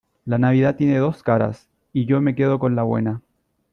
[0.25, 3.21] la Navidad tiene dos caras y yo me quedo con la buena,